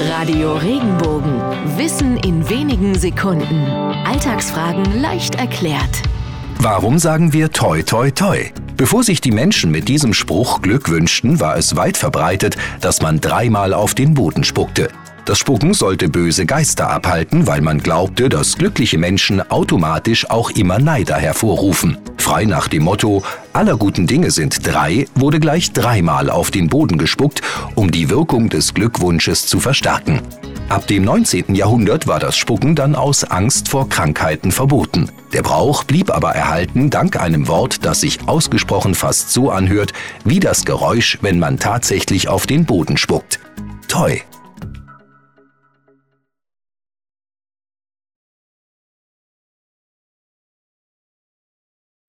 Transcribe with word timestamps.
Radio 0.00 0.54
Regenbogen. 0.54 1.40
Wissen 1.76 2.16
in 2.16 2.48
wenigen 2.48 2.96
Sekunden. 2.96 3.64
Alltagsfragen 4.04 5.00
leicht 5.00 5.36
erklärt. 5.36 6.02
Warum 6.58 6.98
sagen 6.98 7.32
wir 7.32 7.52
toi 7.52 7.82
toi 7.82 8.10
toi? 8.10 8.50
Bevor 8.76 9.04
sich 9.04 9.20
die 9.20 9.30
Menschen 9.30 9.70
mit 9.70 9.88
diesem 9.88 10.12
Spruch 10.12 10.62
Glück 10.62 10.88
wünschten, 10.88 11.38
war 11.38 11.56
es 11.56 11.76
weit 11.76 11.96
verbreitet, 11.96 12.56
dass 12.80 13.02
man 13.02 13.20
dreimal 13.20 13.72
auf 13.72 13.94
den 13.94 14.14
Boden 14.14 14.42
spuckte. 14.42 14.88
Das 15.26 15.38
Spucken 15.38 15.74
sollte 15.74 16.08
böse 16.08 16.44
Geister 16.44 16.90
abhalten, 16.90 17.46
weil 17.46 17.60
man 17.60 17.78
glaubte, 17.78 18.28
dass 18.28 18.58
glückliche 18.58 18.98
Menschen 18.98 19.48
automatisch 19.48 20.28
auch 20.28 20.50
immer 20.50 20.80
Neider 20.80 21.16
hervorrufen. 21.16 21.98
Frei 22.24 22.46
nach 22.46 22.68
dem 22.68 22.84
Motto, 22.84 23.22
aller 23.52 23.76
guten 23.76 24.06
Dinge 24.06 24.30
sind 24.30 24.66
drei, 24.66 25.06
wurde 25.14 25.40
gleich 25.40 25.74
dreimal 25.74 26.30
auf 26.30 26.50
den 26.50 26.68
Boden 26.68 26.96
gespuckt, 26.96 27.42
um 27.74 27.90
die 27.90 28.08
Wirkung 28.08 28.48
des 28.48 28.72
Glückwunsches 28.72 29.46
zu 29.46 29.60
verstärken. 29.60 30.22
Ab 30.70 30.86
dem 30.86 31.04
19. 31.04 31.54
Jahrhundert 31.54 32.06
war 32.06 32.20
das 32.20 32.38
Spucken 32.38 32.76
dann 32.76 32.94
aus 32.94 33.24
Angst 33.24 33.68
vor 33.68 33.90
Krankheiten 33.90 34.52
verboten. 34.52 35.10
Der 35.34 35.42
Brauch 35.42 35.84
blieb 35.84 36.10
aber 36.10 36.30
erhalten 36.30 36.88
dank 36.88 37.20
einem 37.20 37.46
Wort, 37.46 37.84
das 37.84 38.00
sich 38.00 38.26
ausgesprochen 38.26 38.94
fast 38.94 39.30
so 39.30 39.50
anhört 39.50 39.92
wie 40.24 40.40
das 40.40 40.64
Geräusch, 40.64 41.18
wenn 41.20 41.38
man 41.38 41.58
tatsächlich 41.58 42.28
auf 42.28 42.46
den 42.46 42.64
Boden 42.64 42.96
spuckt. 42.96 43.38
Toi. 43.86 44.20